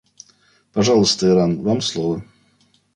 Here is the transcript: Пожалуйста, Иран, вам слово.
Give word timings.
Пожалуйста, 0.73 1.27
Иран, 1.27 1.61
вам 1.61 1.79
слово. 1.81 2.23